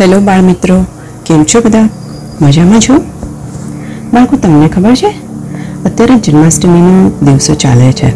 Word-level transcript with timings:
Hello 0.00 0.20
બાળ 0.20 0.40
મિત્રો 0.40 0.84
કેમ 1.26 1.44
છો 1.44 1.60
બધા? 1.60 1.88
મજામાં 2.40 2.80
છો? 2.80 2.96
બાળકો, 4.12 4.36
તમને 4.36 4.68
ખબર 4.68 4.94
છે? 4.94 5.10
અત્યારે 5.84 6.18
જન્માષ્ટમીનો 6.18 7.10
દિવસો 7.22 7.54
ચાલે 7.54 7.92
છે. 7.92 8.10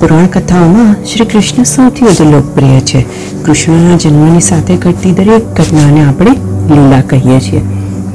પુરાણ 0.00 0.26
કથાઓમાં 0.26 1.04
શ્રી 1.04 1.24
કૃષ્ણ 1.24 1.62
સૌથી 1.62 2.04
વધુ 2.04 2.32
લોકપ્રિય 2.32 2.80
છે. 2.80 3.06
કૃષ્ણના 3.44 3.96
જન્મની 3.96 4.40
સાથે 4.40 4.76
ઘટતી 4.76 5.12
દરેક 5.12 5.44
ઘટનાને 5.44 6.04
આપણે 6.04 6.30
લીલા 6.74 7.00
કહીએ 7.00 7.40
છીએ. 7.40 7.60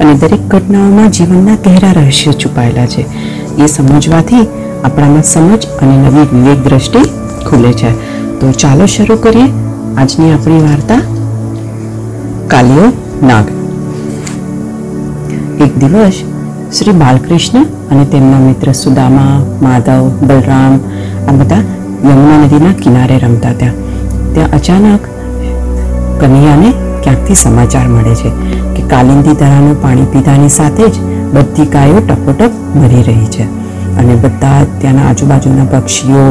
અને 0.00 0.14
દરેક 0.14 0.40
ઘટનાઓમાં 0.40 1.10
જીવનના 1.10 1.54
ગહેરા 1.54 1.92
રહસ્યો 1.92 2.32
છુપાયેલા 2.32 2.86
છે. 2.86 3.06
એ 3.62 3.66
સમજવાથી 3.66 4.46
આપણામાં 4.84 5.22
સમજ 5.22 5.66
અને 5.66 5.96
નવી 5.96 6.36
વિવેક 6.36 6.64
દ્રષ્ટિ 6.64 6.98
ખુલે 7.46 7.72
છે. 7.72 7.90
તો 8.40 8.52
ચાલો 8.52 8.86
શરૂ 8.86 9.16
કરીએ 9.16 9.48
આજની 9.96 10.32
આપણી 10.32 10.62
વાર્તા 10.62 11.17
કાલિયો 12.48 12.88
નાગ 13.22 13.46
એક 15.58 15.72
દિવસ 15.76 16.18
શ્રી 16.70 16.96
બાલકૃષ્ણ 16.96 17.66
અને 17.90 18.04
તેમના 18.06 18.40
મિત્ર 18.40 18.70
સુદામા 18.74 19.34
માધવ 19.60 20.06
બલરામ 20.22 20.74
આ 21.24 21.34
બધા 21.34 21.62
યમુના 22.04 22.40
નદીના 22.42 22.74
કિનારે 22.80 23.18
રમતા 23.18 23.54
ત્યાં 23.54 23.76
ત્યાં 24.32 24.54
અચાનક 24.54 25.08
કનૈયાને 26.20 26.70
ક્યાંકથી 27.02 27.38
સમાચાર 27.38 27.86
મળે 27.88 28.14
છે 28.16 28.34
કે 28.74 28.88
કાલિંદી 28.88 29.36
ધરાનું 29.36 29.78
પાણી 29.78 30.10
પીધાની 30.10 30.52
સાથે 30.52 30.84
જ 30.88 31.06
બધી 31.32 31.70
ગાયો 31.70 32.02
ટપોટપ 32.02 32.60
મરી 32.76 33.02
રહી 33.04 33.30
છે 33.30 33.48
અને 33.96 34.14
બધા 34.18 34.60
ત્યાંના 34.76 35.08
આજુબાજુના 35.08 35.70
પક્ષીઓ 35.72 36.26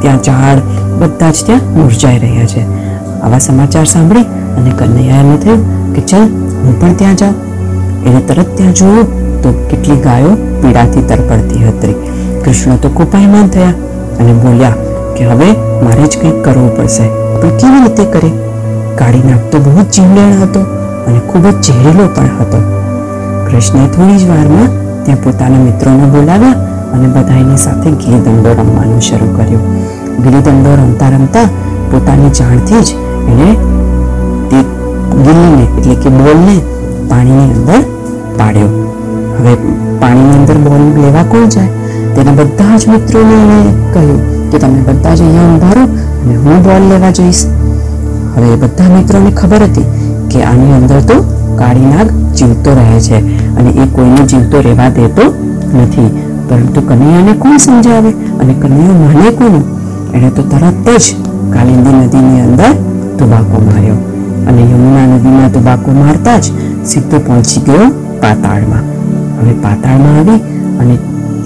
ત્યાં 0.00 0.24
ઝાડ 0.24 0.66
બધા 0.98 1.32
જ 1.32 1.44
ત્યાં 1.44 1.70
મુરઝાઈ 1.76 2.20
રહ્યા 2.20 2.50
છે 2.50 2.66
આવા 3.20 3.40
સમાચાર 3.42 3.88
સાંભળી 3.88 4.26
અને 4.56 4.70
કનૈયાને 4.70 5.36
થયું 5.36 5.92
કે 5.94 6.00
ચલ, 6.00 6.22
હું 6.64 6.80
પણ 6.80 6.94
ત્યાં 6.94 7.16
જાઉં. 7.16 7.34
એને 8.06 8.20
તરત 8.20 8.46
ત્યાં 8.56 8.74
જોયું 8.74 9.42
તો 9.42 9.52
કેટલી 9.70 9.96
ગાયો 9.96 10.28
પીડાથી 10.34 11.02
તરપડતી 11.02 11.64
હતી. 11.64 11.94
કૃષ્ણ 12.44 12.76
તો 12.76 12.88
કોપાયમાન 12.88 13.48
થયા 13.48 13.68
અને 14.20 14.32
બોલ્યા 14.32 14.72
કે 15.16 15.24
હવે 15.24 15.52
મારે 15.84 16.06
જ 16.06 16.18
કંઈક 16.20 16.44
કરવું 16.44 16.76
પડશે. 16.76 17.02
પણ 17.40 17.48
કેવી 17.48 17.80
રીતે 17.80 18.04
કરે? 18.04 18.30
કાળી 18.94 19.18
નાગ 19.18 19.62
બહુ 19.64 19.82
જ 19.82 19.90
જીવલેણ 19.90 20.42
હતો 20.42 20.60
અને 21.06 21.18
ખૂબ 21.18 21.46
જ 21.46 21.62
ઝેરીલો 21.62 22.08
પણ 22.14 22.24
હતો. 22.24 22.58
કૃષ્ણે 23.50 23.86
થોડી 23.86 24.18
જ 24.18 24.28
વારમાં 24.28 24.68
ત્યાં 25.04 25.24
પોતાના 25.24 25.58
મિત્રોને 25.58 26.06
બોલાવ્યા 26.06 26.50
અને 26.94 27.08
બધાની 27.08 27.56
સાથે 27.56 27.90
ગીલી 27.90 28.20
દંડો 28.20 28.52
રમવાનું 28.52 29.00
શરૂ 29.00 29.36
કર્યું. 29.36 29.76
ગીલી 30.22 30.42
દંડો 30.42 30.74
રમતા 30.74 31.08
રમતા 31.08 31.44
પોતાની 31.90 32.30
જાણથી 32.30 32.80
જ 32.80 32.88
એણે 33.28 33.75
ગિલ્લીને 35.24 35.64
એટલે 35.64 35.94
કે 36.02 36.10
બોલને 36.18 36.56
પાણીની 37.10 37.50
અંદર 37.56 37.82
પાડ્યો. 38.38 38.70
હવે 39.38 39.52
પાણીની 40.00 40.38
અંદર 40.40 40.58
બોલ 40.66 40.82
લેવા 41.04 41.26
કોણ 41.32 41.48
જાય? 41.54 41.70
તેના 42.16 42.36
બધા 42.40 42.76
જ 42.80 42.90
મિત્રોને 42.92 43.36
એણે 43.44 43.60
કહ્યું 43.94 44.20
કે 44.50 44.58
તમે 44.62 44.80
બધા 44.88 45.14
જ 45.18 45.20
અહીંયા 45.22 45.48
ઉંધારો 45.52 45.84
અને 46.22 46.34
હું 46.44 46.62
બોલ 46.66 46.84
લેવા 46.92 47.12
જઈશ. 47.18 47.42
હવે 48.34 48.56
બધા 48.62 48.90
મિત્રોને 48.96 49.30
ખબર 49.40 49.62
હતી 49.68 49.86
કે 50.30 50.44
આની 50.50 50.76
અંદર 50.78 51.00
તો 51.10 51.16
કાળી 51.60 51.90
નાગ 51.92 52.08
જીવતો 52.38 52.74
રહે 52.78 52.98
છે 53.06 53.18
અને 53.58 53.70
એ 53.82 53.86
કોઈને 53.96 54.22
જીવતો 54.32 54.62
રહેવા 54.66 54.90
દેતો 54.98 55.24
નથી. 55.76 56.10
પરંતુ 56.48 56.80
કનૈયાને 56.88 57.32
કોણ 57.44 57.58
સમજાવે 57.66 58.10
અને 58.40 58.54
કનૈયો 58.64 58.98
માને 59.04 59.30
કોનું? 59.38 59.64
એણે 60.14 60.30
તો 60.36 60.42
તરત 60.52 60.86
જ 61.02 61.16
કાલિંદી 61.54 61.96
નદીની 62.02 62.44
અંદર 62.48 62.72
તુબાકો 63.18 63.64
માર્યો. 63.70 63.98
અને 64.48 64.62
યમુના 64.72 65.06
નદીમાં 65.12 65.52
તબાકો 65.56 65.90
મારતા 66.00 66.38
જ 66.44 66.46
સીધો 66.90 67.18
પહોંચી 67.26 67.62
ગયો 67.68 67.86
પાતાળમાં. 68.24 68.84
હવે 69.38 69.54
પાતાળમાં 69.64 70.18
આવી 70.20 70.40
અને 70.80 70.94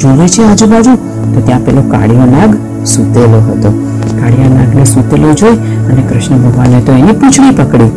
જોવે 0.00 0.26
છે 0.34 0.42
આજુબાજુ, 0.48 0.92
તો 1.34 1.40
ત્યાં 1.46 1.64
પેલો 1.66 1.82
કાળિયો 1.92 2.28
નાગ 2.34 2.52
સૂતેલો 2.92 3.40
હતો. 3.48 3.70
કાળિયા 4.20 4.54
નાગને 4.56 4.86
સૂતેલો 4.92 5.34
જોઈ 5.40 5.58
અને 5.90 6.02
કૃષ્ણ 6.08 6.42
ભગવાને 6.44 6.80
તો 6.86 6.92
એની 7.00 7.16
પૂંછડી 7.20 7.54
પકડી 7.60 7.92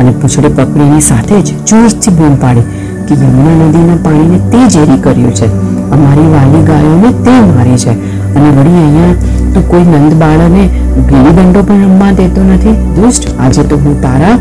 અને 0.00 0.10
પૂંછડી 0.20 0.54
પકડીની 0.58 1.04
સાથે 1.10 1.42
જ 1.46 1.54
જોરથી 1.70 2.14
બૂમ 2.18 2.36
પાડી 2.44 2.66
કે 3.06 3.14
યમુના 3.22 3.68
નદીના 3.68 4.00
પાણીને 4.06 4.38
તે 4.52 4.60
ઝેરી 4.74 5.00
કર્યું 5.06 5.34
છે. 5.40 5.48
અમારી 5.92 6.28
વાલી 6.34 6.64
ગાયોને 6.64 7.10
તે 7.24 7.34
મારે 7.40 7.76
છે. 7.76 7.92
અને 8.34 8.48
વળી 8.56 8.78
અહીંયા 8.82 9.14
તું 9.54 9.68
કોઈ 9.68 9.80
નંદ 9.80 10.14
બાળને 10.14 10.64
ગીલી 11.08 11.34
દંડો 11.38 11.62
પણ 11.62 11.84
રમવા 11.84 12.12
દેતો 12.12 12.42
નથી. 12.42 12.76
દુષ્ટ. 12.96 13.24
આજે 13.40 13.62
તો 13.62 13.76
હું 13.76 14.00
તારા 14.02 14.36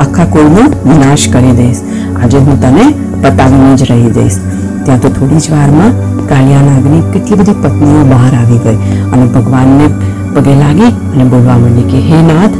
આખા 0.00 0.24
કુળનો 0.24 0.64
વિનાશ 0.88 1.28
કરી 1.32 1.54
દઈશ. 1.60 1.80
આજે 2.22 2.38
હું 2.38 2.60
તને 2.60 2.84
પતાવીને 3.22 3.76
જ 3.76 3.90
રહી 3.90 4.10
દઈશ. 4.10 4.38
ત્યાં 4.84 5.00
તો 5.00 5.08
થોડી 5.08 5.36
જ 5.36 5.50
વારમાં 5.50 5.92
કાળિયા 6.28 6.66
નાગની 6.68 7.02
કેટલી 7.12 7.38
બધી 7.40 7.58
પત્નીઓ 7.62 8.04
બહાર 8.04 8.32
આવી 8.40 8.58
ગઈ. 8.58 8.78
અને 9.12 9.24
ભગવાનને 9.26 9.86
પગે 10.34 10.54
લાગી 10.54 10.92
અને 11.14 11.24
બોલવા 11.24 11.58
માંડી 11.58 11.82
કે, 11.82 11.98
હે 12.08 12.22
નાથ 12.22 12.55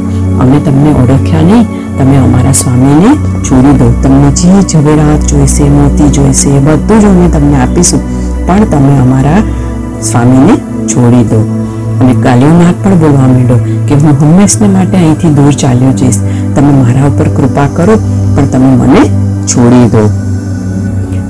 સ્વામીને 2.77 3.15
છોડી 3.43 3.77
દો 3.77 3.93
તમને 4.03 4.31
જે 4.31 4.67
ઝવેરાત 4.67 5.27
જોઈશે, 5.27 5.63
મોતી 5.63 6.09
જોઈશે 6.09 6.59
બધું 6.59 6.99
જ 6.99 7.05
અમે 7.05 7.29
તમને 7.29 7.55
આપીશું. 7.61 8.01
પણ 8.47 8.65
તમે 8.65 8.97
અમારા 8.97 9.43
સ્વામીને 10.01 10.57
છોડી 10.87 11.23
દો. 11.23 11.65
અને 12.01 12.13
કાલિયોનાથ 12.23 12.73
પણ 12.83 12.95
બોલવા 12.95 13.27
માંડ્યો 13.27 13.57
કે 13.87 13.95
હું 13.95 14.17
હંમેશને 14.21 14.67
માટે 14.67 14.97
અહીંથી 14.97 15.27
દૂર 15.27 15.51
ચાલ્યો 15.51 15.91
જઈશ. 15.91 16.19
તમે 16.55 16.71
મારા 16.71 17.07
ઉપર 17.07 17.25
કૃપા 17.25 17.67
કરો, 17.73 17.95
પણ 18.35 18.45
તમે 18.45 18.65
મને 18.65 19.09
છોડી 19.47 19.89
દો. 19.89 20.09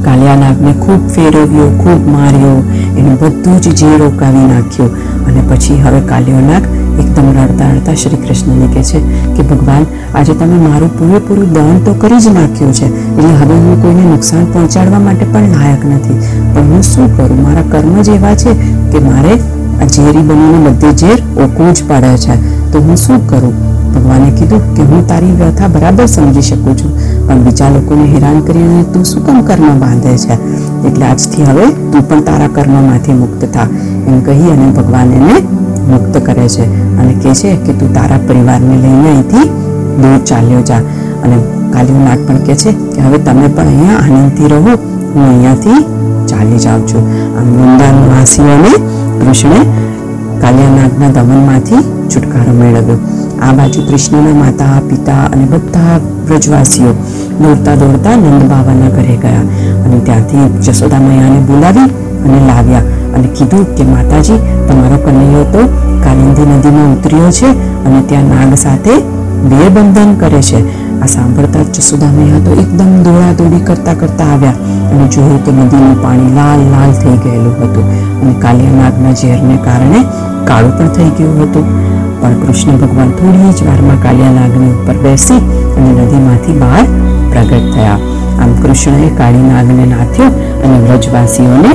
કાલિયાનાથને 0.03 0.73
ખૂબ 0.73 1.07
ફેરવ્યો, 1.07 1.77
ખૂબ 1.83 2.07
માર્યો. 2.07 2.63
એને 2.97 3.15
બધું 3.15 3.61
જ 3.61 3.75
જે 3.75 3.97
રોકાવી 3.97 4.47
નાખ્યો. 4.53 4.85
અને 5.27 5.36
પછી 5.49 5.77
હવે 5.81 5.99
કાલિયોનાગ 5.99 6.63
એકદમ 6.99 7.27
રડતા 7.29 7.69
રડતા 7.71 7.93
શ્રી 7.93 8.15
કૃષ્ણને 8.15 8.67
કહે 8.73 8.83
છે 8.83 8.99
કે, 9.35 9.43
ભગવાન, 9.43 9.85
આજે 10.15 10.33
તમે 10.33 10.57
મારું 10.69 10.99
પૂરેપૂરું 10.99 11.53
દહન 11.53 11.77
તો 11.85 11.93
કરી 11.93 12.19
જ 12.19 12.27
નાખ્યું 12.27 12.73
છે, 12.73 12.85
એટલે 12.85 13.35
હવે 13.35 13.53
હું 13.53 13.81
કોઈને 13.81 14.01
નુકસાન 14.01 14.45
પહોંચાડવા 14.45 14.99
માટે 14.99 15.25
પણ 15.25 15.41
લાયક 15.41 15.85
નથી. 15.85 16.17
પણ 16.53 16.61
હું 16.61 16.83
શું 16.83 17.17
કરું? 17.17 17.43
મારા 17.43 17.61
કર્મ 17.61 18.01
જ 18.01 18.09
એવા 18.09 18.35
છે 18.35 18.53
કે 18.91 18.99
મારે 18.99 19.33
આ 19.81 19.85
ઝેરી 19.85 20.21
બનીને 20.21 20.69
બધે 20.69 20.91
ઝેર 20.95 21.23
ઓકવું 21.43 21.73
જ 21.73 21.83
પડે 21.87 22.17
છે. 22.17 22.35
તો 22.71 22.79
હું 22.79 22.97
શું 22.97 23.27
કરું? 23.27 23.53
ભગવાને 23.93 24.31
કીધું 24.31 24.73
કે, 24.75 24.81
હું 24.81 25.07
તારી 25.07 25.31
વ્યથા 25.31 25.67
બરાબર 25.67 26.05
સમજી 26.05 26.41
શકું 26.41 26.77
છું. 26.77 26.91
પણ 27.27 27.43
બીજા 27.45 27.69
લોકોને 27.75 28.05
હેરાન 28.13 28.39
કરીને 28.47 28.83
તું 28.93 29.05
શું 29.09 29.23
કામ 29.27 29.39
કર્મ 29.47 29.79
બાંધે 29.83 30.13
છે? 30.23 30.35
એટલે 30.87 31.05
આજથી 31.09 31.45
હવે 31.49 31.65
તું 31.91 32.03
પણ 32.09 32.23
તારા 32.29 32.49
કર્મમાંથી 32.57 33.17
મુક્ત 33.23 33.43
થા. 33.55 33.67
એમ 34.07 34.17
કહી 34.27 34.51
અને 34.53 34.67
ભગવાન 34.77 35.11
એને 35.17 35.35
મુક્ત 35.91 36.15
કરે 36.27 36.47
છે 36.55 36.65
અને 36.99 37.13
કહે 37.21 37.33
છે 37.41 37.51
કે 37.65 37.73
તું 37.79 37.93
તારા 37.97 38.21
પરિવારને 38.27 38.75
લઈને 38.83 39.09
અહીંથી 39.13 39.45
દૂર 40.01 40.19
ચાલ્યો 40.29 40.61
જા. 40.69 40.81
અને 41.23 41.37
કાલિયુનાગ 41.73 42.19
પણ 42.27 42.39
કહે 42.47 42.55
છે 42.63 42.71
કે 42.93 42.99
હવે 43.05 43.19
તમે 43.27 43.47
પણ 43.55 43.67
અહીંયા 43.67 44.01
આનંદથી 44.05 44.49
રહો, 44.53 44.73
હું 45.13 45.23
અહીંયાથી 45.31 45.79
ચાલી 46.29 46.59
જાઉં 46.65 46.87
છું. 46.89 47.03
આમ 47.37 47.47
વૃંદાવનવાસીઓને 47.57 48.73
કૃષ્ણે 49.19 49.59
કાલિયાનાગના 50.41 51.11
દમનમાંથી 51.15 51.83
છુટકારો 52.11 52.53
મેળવ્યો. 52.59 52.99
આ 53.45 53.53
બાજુ 53.57 53.81
કૃષ્ણના 53.87 54.35
માતા, 54.41 54.77
પિતા 54.89 55.23
અને 55.33 55.45
બધા 55.51 55.95
વ્રજવાસીઓ 56.27 56.93
દોડતા 57.41 57.75
દોડતા 57.81 58.15
નંદ 58.17 58.45
બાબાના 58.51 58.91
ઘરે 58.95 59.17
ગયા 59.23 59.43
અને 59.85 59.99
ત્યાંથી 60.07 60.45
જશોદા 60.65 61.01
મૈયાને 61.07 61.41
બોલાવી 61.49 61.89
અને 62.25 62.39
લાવ્યા 62.47 62.87
અને 63.15 63.27
કીધું 63.35 63.65
કે 63.77 63.83
માતાજી, 63.93 64.39
તમારો 64.67 64.97
કનૈયો 65.05 65.45
તો 65.53 65.61
કાલિંદી 66.03 66.47
નદીમાં 66.55 66.91
ઉતર્યો 66.97 67.31
છે 67.39 67.49
અને 67.85 68.01
ત્યાં 68.09 68.29
નાગ 68.33 68.55
સાથે 68.65 68.93
બે 69.49 69.69
બંધન 69.75 70.11
કરે 70.21 70.41
છે. 70.49 70.59
આ 71.01 71.07
સાંભળતા 71.15 71.63
જ 71.65 71.75
જસોદા 71.77 72.11
મૈયા 72.13 72.45
તો 72.45 72.51
એકદમ 72.61 72.93
દોડાદોડી 73.05 73.65
કરતા 73.67 73.95
કરતા 74.01 74.29
આવ્યા 74.35 74.57
અને 74.91 75.05
જોયું 75.15 75.41
તો 75.45 75.51
નદીનું 75.57 75.99
પાણી 76.05 76.31
લાલ 76.37 76.63
લાલ 76.71 76.93
થઈ 77.01 77.17
ગયેલું 77.25 77.53
હતું 77.59 77.85
અને 78.21 78.33
કાલિયા 78.45 78.79
નાગના 78.79 79.13
ઝેરને 79.21 79.57
કારણે 79.67 80.01
કાળું 80.47 80.73
પણ 80.77 80.91
થઈ 80.97 81.11
ગયું 81.17 81.37
હતું. 81.43 81.67
પણ 82.21 82.39
કૃષ્ણ 82.41 82.79
ભગવાન 82.81 83.11
થોડી 83.19 83.51
જ 83.57 83.67
વારમાં 83.67 83.99
કાલિયા 84.03 84.37
નાગની 84.39 84.71
ઉપર 84.71 84.97
બેસી 85.05 85.41
અને 85.77 85.89
નદીમાંથી 85.97 86.57
બહાર 86.63 86.85
પ્રગટ 87.31 87.67
થયા. 87.75 87.99
આમ 88.41 88.51
કૃષ્ણએ 88.61 89.09
કાળી 89.19 89.47
નાગને 89.51 89.85
નાથ્યો 89.93 90.31
અને 90.63 90.77
વ્રજવાસીઓને 90.87 91.71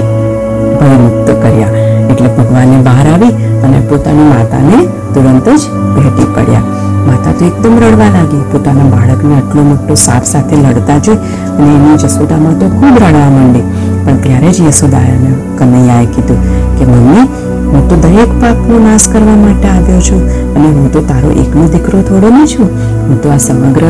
ભયમુક્ત 0.80 1.30
કર્યા. 1.42 1.81
એટલે 2.22 2.34
ભગવાને 2.36 2.76
બહાર 2.86 3.06
આવી 3.12 3.32
અને 3.64 3.78
પોતાની 3.90 4.28
માતાને 4.32 4.78
તુરંત 5.14 5.48
જ 5.60 5.62
ભેટી 5.94 6.28
પડ્યા. 6.34 6.62
માતા 7.06 7.32
તો 7.38 7.44
એકદમ 7.44 7.74
રડવા 7.82 8.10
લાગી. 8.16 8.42
પોતાના 8.52 8.88
બાળકને 8.94 9.34
આટલો 9.34 9.62
મોટો 9.62 9.94
સાપ 9.94 10.24
સાથે 10.32 10.56
લડતા 10.56 10.98
જોઈ 10.98 11.18
અને 11.58 11.70
એની 11.76 11.96
જસોદામાં 12.02 12.58
તો 12.60 12.66
ખૂબ 12.76 12.96
રડવા 13.04 13.30
માંડી. 13.36 13.64
પણ 14.04 14.16
ત્યારે 14.24 14.50
જ 14.50 14.68
યશોદાને 14.68 15.32
કનૈયાએ 15.58 16.06
કીધું 16.06 16.40
કે, 16.78 16.84
મમ્મી, 16.84 17.26
હું 17.72 17.88
તો 17.88 17.96
દરેક 17.96 18.32
પાપનો 18.40 18.78
નાશ 18.78 19.08
કરવા 19.12 19.36
માટે 19.44 19.68
આવ્યો 19.68 20.00
છું 20.00 20.22
અને 20.56 20.66
હું 20.66 20.92
તો 20.92 21.00
તારો 21.00 21.30
એકનો 21.42 21.68
દીકરો 21.68 22.02
થોડો 22.02 22.28
ન 22.28 22.46
છું. 22.46 22.68
હું 23.08 23.22
તો 23.22 23.30
આ 23.30 23.36
સમગ્ર 23.36 23.84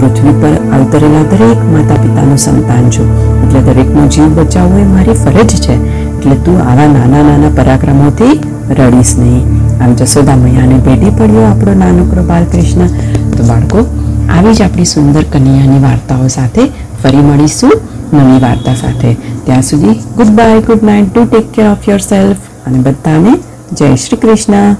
પૃથ્વી 0.00 0.34
પર 0.42 0.54
અવતરેલા 0.76 1.26
દરેક 1.32 1.60
માતા 1.72 1.98
પિતાનું 2.04 2.38
સંતાન 2.38 2.90
છું. 2.90 3.08
એટલે 3.42 3.60
દરેકનો 3.60 4.06
જીવ 4.14 4.30
બચાવવો 4.38 4.78
એ 4.78 4.86
મારી 4.94 5.18
ફરજ 5.24 5.52
છે. 5.64 5.76
એટલે 6.22 6.36
તું 6.46 6.58
આવા 6.62 6.88
નાના 6.88 7.22
નાના 7.28 7.48
પરાક્રમોથી 7.56 8.34
રડીશ 8.78 9.14
નહીં. 9.20 9.40
આમ 9.82 9.94
જશોદા 10.00 10.36
મૈયાને 10.42 10.76
ભેટી 10.86 11.10
પડ્યો 11.18 11.46
આપણો 11.46 11.72
નાનકડો 11.80 12.22
બાલકૃષ્ણ 12.28 12.92
તો 13.32 13.46
બાળકો, 13.48 13.80
આવી 14.36 14.54
જ 14.58 14.62
આપણી 14.66 14.90
સુંદર 14.92 15.24
કન્યાની 15.32 15.80
વાર્તાઓ 15.86 16.28
સાથે 16.36 16.68
ફરી 17.02 17.24
મળીશું 17.28 17.74
નવી 18.12 18.38
વાર્તા 18.46 18.76
સાથે. 18.82 19.10
ત્યાં 19.46 19.66
સુધી 19.70 19.96
goodbye 20.38 20.60
good 20.70 20.86
night 20.90 21.10
to 21.10 21.26
take 21.26 21.52
care 21.58 21.66
of 21.72 21.90
yourself 22.08 22.48
અને 22.66 22.78
બધાને 22.86 23.34
જય 23.78 23.92
શ્રી 24.04 24.22
કૃષ્ણ. 24.24 24.72